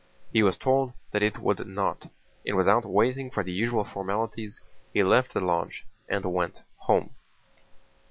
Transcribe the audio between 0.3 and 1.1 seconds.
He was told